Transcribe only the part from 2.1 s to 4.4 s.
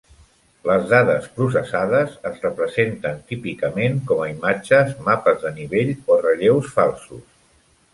es representen típicament com a